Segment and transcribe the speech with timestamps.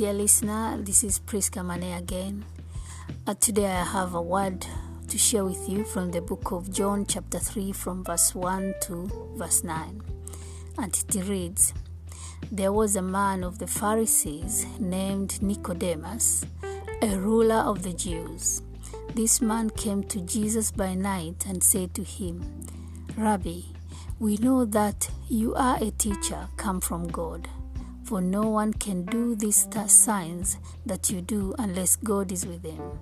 [0.00, 2.42] Dear listener, this is Priska Mane again.
[3.26, 4.66] Uh, today I have a word
[5.08, 9.34] to share with you from the book of John, chapter 3, from verse 1 to
[9.36, 10.00] verse 9.
[10.78, 11.74] And it reads
[12.50, 16.46] There was a man of the Pharisees named Nicodemus,
[17.02, 18.62] a ruler of the Jews.
[19.14, 22.64] This man came to Jesus by night and said to him,
[23.18, 23.60] Rabbi,
[24.18, 27.50] we know that you are a teacher come from God
[28.10, 32.98] for no one can do these signs that you do unless God is with him.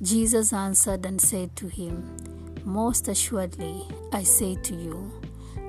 [0.00, 2.16] Jesus answered and said to him,
[2.64, 3.82] Most assuredly,
[4.14, 5.12] I say to you,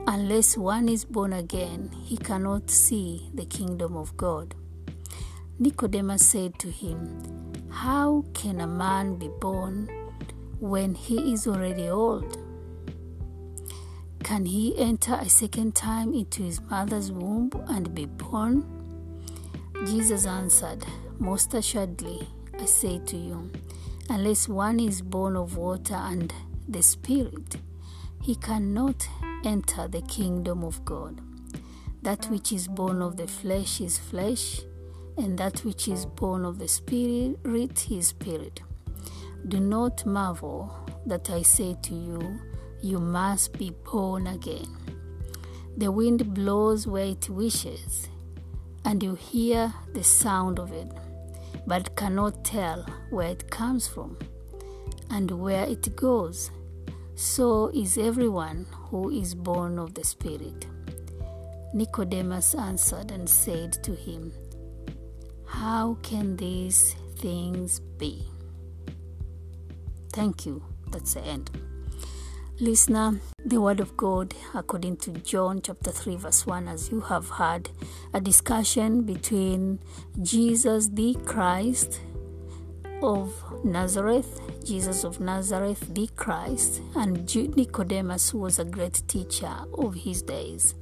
[0.07, 4.55] unless one is born again, he cannot see the kingdom of God.
[5.59, 9.89] Nicodemus said to him, How can a man be born
[10.61, 12.44] when he is already old?
[14.25, 18.65] Can he enter a second time into his mother's womb and be born?
[19.85, 20.83] Jesus answered,
[21.19, 22.27] Most assuredly,
[22.59, 23.51] I say to you,
[24.09, 26.33] unless one is born of water and
[26.67, 27.57] the Spirit,
[28.19, 29.07] he cannot
[29.43, 31.21] enter the kingdom of God.
[32.01, 34.61] That which is born of the flesh is flesh,
[35.19, 38.63] and that which is born of the Spirit is spirit.
[39.47, 42.39] Do not marvel that I say to you,
[42.81, 44.67] you must be born again.
[45.77, 48.07] The wind blows where it wishes,
[48.83, 50.91] and you hear the sound of it,
[51.67, 54.17] but cannot tell where it comes from
[55.09, 56.51] and where it goes.
[57.15, 60.67] So is everyone who is born of the Spirit.
[61.73, 64.31] Nicodemus answered and said to him,
[65.45, 68.27] How can these things be?
[70.13, 70.63] Thank you.
[70.91, 71.49] That's the end.
[72.61, 77.27] Listener, the Word of God, according to John chapter 3, verse 1, as you have
[77.27, 77.69] heard,
[78.13, 79.79] a discussion between
[80.21, 81.99] Jesus the Christ
[83.03, 83.33] of
[83.65, 87.25] Nazareth, Jesus of Nazareth, the Christ, and
[87.57, 90.75] Nicodemus, who was a great teacher of his days.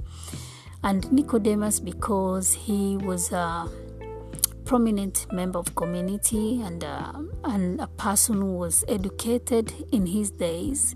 [0.84, 3.68] And Nicodemus, because he was a
[4.66, 7.14] prominent member of community and, uh,
[7.46, 10.96] and a person who was educated in his days,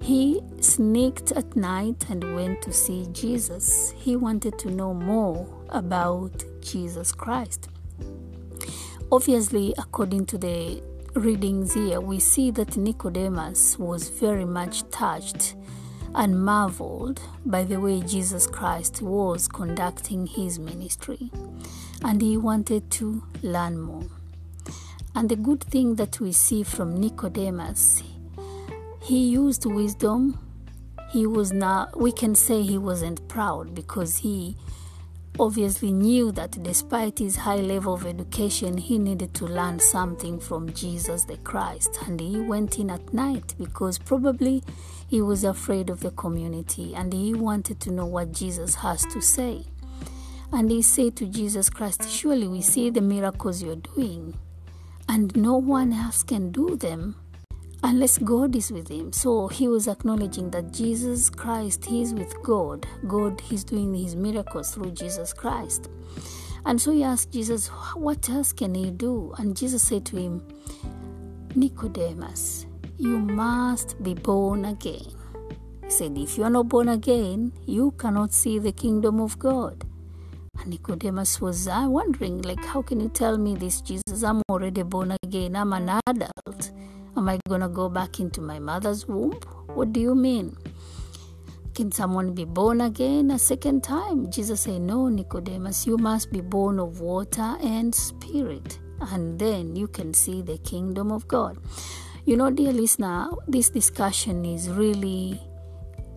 [0.00, 3.92] he sneaked at night and went to see Jesus.
[3.96, 7.68] He wanted to know more about Jesus Christ.
[9.10, 10.82] Obviously, according to the
[11.14, 15.54] readings here, we see that Nicodemus was very much touched
[16.14, 21.30] and marveled by the way Jesus Christ was conducting his ministry.
[22.02, 24.04] And he wanted to learn more.
[25.14, 28.02] And the good thing that we see from Nicodemus,
[29.08, 30.38] he used wisdom.
[31.10, 34.54] He was not we can say he wasn't proud because he
[35.40, 40.70] obviously knew that despite his high level of education he needed to learn something from
[40.74, 41.98] jesus the christ.
[42.06, 44.62] And he went in at night because probably
[45.08, 49.22] he was afraid of the community and he wanted to know what jesus has to
[49.22, 49.64] say.
[50.52, 54.34] And he said to jesus christ surely we see the miracles you're doing
[55.08, 57.14] and no one else can do them
[57.82, 59.12] unless God is with him.
[59.12, 62.86] So he was acknowledging that Jesus Christ, he is with God.
[63.06, 65.90] God is doing his miracles through Jesus Christ.
[66.66, 69.32] And so he asked Jesus, What else can he do?
[69.38, 70.46] And Jesus said to him,
[71.54, 72.66] Nicodemus,
[72.98, 75.06] you must be born again.
[75.84, 79.84] He said, If you are not born again, you cannot see the kingdom of God.
[80.60, 84.24] And Nicodemus was uh, wondering, like, how can you tell me this, Jesus?
[84.24, 85.54] I'm already born again.
[85.54, 86.72] I'm an adult.
[87.18, 89.32] Am I going to go back into my mother's womb?
[89.74, 90.56] What do you mean?
[91.74, 94.30] Can someone be born again a second time?
[94.30, 99.88] Jesus said, No, Nicodemus, you must be born of water and spirit, and then you
[99.88, 101.58] can see the kingdom of God.
[102.24, 105.40] You know, dear listener, this discussion is really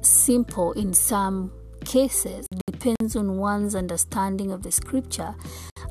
[0.02, 1.52] simple in some
[1.84, 5.34] cases, it depends on one's understanding of the scripture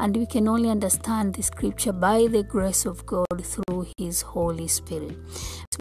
[0.00, 4.66] and we can only understand the scripture by the grace of God through His Holy
[4.66, 5.16] Spirit.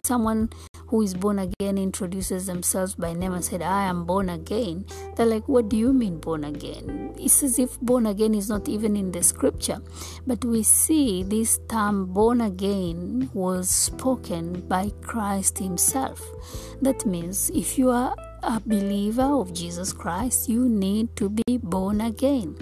[0.04, 0.50] Someone
[0.88, 4.84] who is born again introduces themselves by name and said, I am born again.
[5.16, 7.14] They're like, What do you mean born again?
[7.18, 9.78] It's as if born again is not even in the scripture.
[10.26, 16.20] But we see this term born again was spoken by Christ Himself.
[16.82, 22.02] That means if you are a believer of Jesus Christ, you need to be born
[22.02, 22.56] again.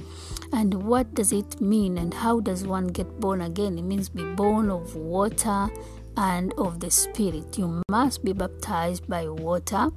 [0.53, 3.79] And what does it mean and how does one get born again?
[3.79, 5.69] It means be born of water
[6.17, 7.59] and of the Spirit.
[7.59, 9.91] You must be baptized by water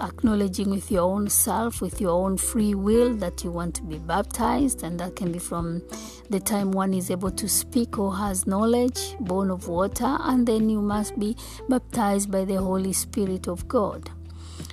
[0.00, 3.98] acknowledging with your own self, with your own free will, that you want to be
[3.98, 5.82] baptized, and that can be from
[6.30, 10.68] the time one is able to speak or has knowledge, born of water, and then
[10.68, 11.36] you must be
[11.68, 14.10] baptized by the Holy Spirit of God.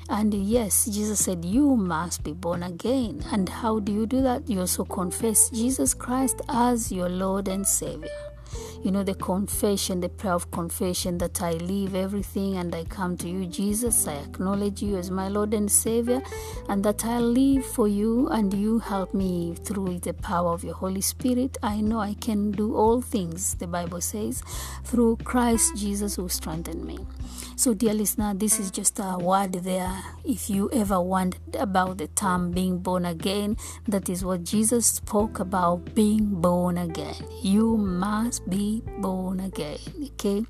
[0.10, 3.26] And yes, Jesus said, You must be born again.
[3.32, 4.50] And how do you do that?
[4.50, 8.10] You also confess Jesus Christ as your Lord and Savior
[8.84, 13.18] you know, the confession, the prayer of confession that I leave everything and I come
[13.18, 14.08] to you, Jesus.
[14.08, 16.22] I acknowledge you as my Lord and Savior,
[16.70, 20.76] and that I live for you and you help me through the power of your
[20.76, 21.58] Holy Spirit.
[21.64, 24.44] I know I can do all things, the Bible says,
[24.84, 27.00] through Christ Jesus who strengthened me.
[27.56, 30.04] So, dear listener, this is just a word there.
[30.24, 33.58] If you ever wondered about the term being born again,
[33.88, 37.16] that is what Jesus spoke about being born again.
[37.42, 38.67] You must be
[39.00, 39.80] born again,
[40.14, 40.46] okay?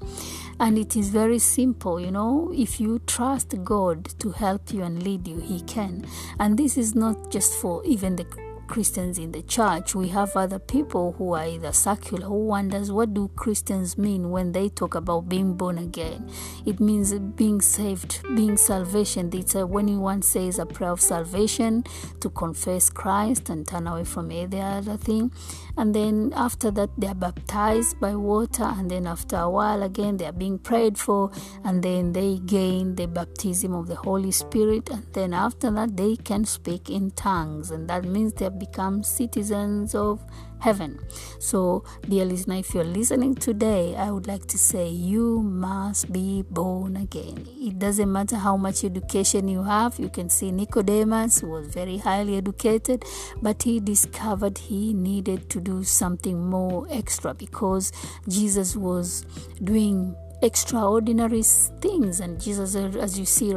[0.60, 2.52] And it is very simple, you know.
[2.56, 6.06] If you trust God to help you and lead you, He can.
[6.40, 8.26] And this is not just for even the
[8.68, 13.14] Christians in the church, we have other people who are either secular who wonders what
[13.14, 16.30] do Christians mean when they talk about being born again.
[16.66, 19.30] It means being saved, being salvation.
[19.34, 21.84] It's a, when one says a prayer of salvation
[22.20, 25.32] to confess Christ and turn away from any other thing,
[25.78, 30.18] and then after that they are baptized by water, and then after a while again
[30.18, 31.32] they are being prayed for,
[31.64, 36.16] and then they gain the baptism of the Holy Spirit, and then after that they
[36.18, 40.24] can speak in tongues, and that means they become citizens of
[40.60, 41.00] heaven.
[41.40, 46.44] So, dear listener, if you're listening today, I would like to say you must be
[46.50, 47.48] born again.
[47.60, 50.00] It doesn't matter how much education you have.
[50.00, 53.06] You can see Nicodemus was very highly educated,
[53.42, 57.92] but he discovered he needed to do something more extra because
[58.28, 59.26] Jesus was
[59.64, 63.56] doing extraordinary things and jesus as you see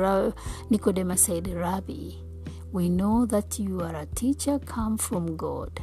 [0.70, 2.08] nicodemus said rabbi
[2.72, 5.80] we know that you are a teacher come from God.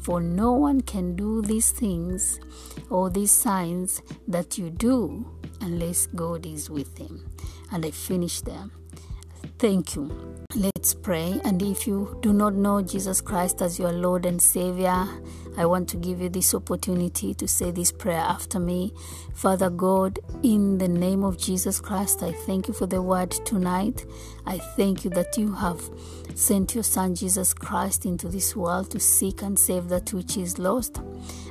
[0.00, 2.38] For no one can do these things
[2.90, 5.24] or these signs that you do
[5.60, 7.24] unless God is with him.
[7.72, 8.68] And I finish there.
[9.58, 10.34] Thank you.
[10.56, 11.40] Let's pray.
[11.44, 15.06] And if you do not know Jesus Christ as your Lord and Savior,
[15.56, 18.92] I want to give you this opportunity to say this prayer after me.
[19.32, 24.04] Father God, in the name of Jesus Christ, I thank you for the word tonight.
[24.44, 25.80] I thank you that you have
[26.34, 30.58] sent your Son Jesus Christ into this world to seek and save that which is
[30.58, 31.00] lost.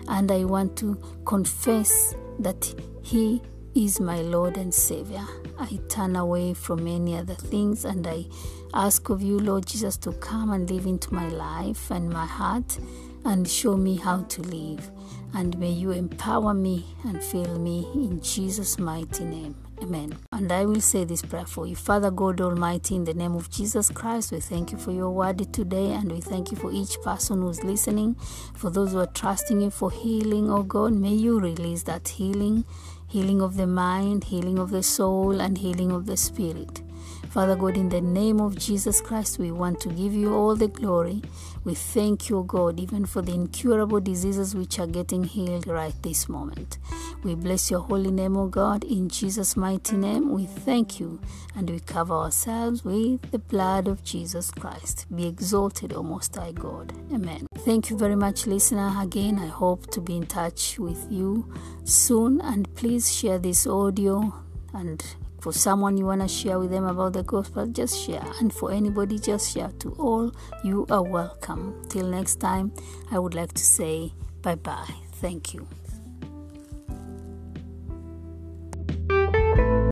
[0.10, 3.42] And I want to confess that He
[3.76, 5.26] is my Lord and Savior.
[5.64, 8.26] I turn away from any other things and I
[8.74, 12.78] ask of you, Lord Jesus, to come and live into my life and my heart
[13.24, 14.92] and show me how to live.
[15.34, 19.56] And may you empower me and fill me in Jesus' mighty name.
[19.82, 20.18] Amen.
[20.34, 21.78] And I will say this prayer for you.
[21.78, 25.52] Father God Almighty, in the name of Jesus Christ, we thank you for your word
[25.54, 28.16] today and we thank you for each person who's listening,
[28.54, 30.94] for those who are trusting you for healing, oh God.
[30.94, 32.66] May you release that healing,
[33.14, 36.83] healing of the mind, healing of the soul, and healing of the spirit.
[37.30, 40.68] Father God, in the name of Jesus Christ, we want to give you all the
[40.68, 41.22] glory.
[41.64, 46.30] We thank you, God, even for the incurable diseases which are getting healed right this
[46.30, 46.78] moment.
[47.24, 48.84] We bless your holy name, O God.
[48.84, 51.22] In Jesus' mighty name, we thank you
[51.56, 55.06] and we cover ourselves with the blood of Jesus Christ.
[55.16, 56.94] Be exalted, O Most High God.
[57.14, 57.48] Amen.
[57.60, 58.94] Thank you very much, listener.
[59.00, 61.52] Again, I hope to be in touch with you
[61.86, 62.42] soon.
[62.42, 64.43] And please share this audio
[64.74, 65.04] and
[65.40, 68.24] for someone you want to share with them about the gospel, just share.
[68.40, 69.70] And for anybody, just share.
[69.80, 70.32] To all,
[70.64, 71.84] you are welcome.
[71.90, 72.72] Till next time,
[73.12, 74.88] I would like to say bye bye.
[75.14, 75.68] Thank you.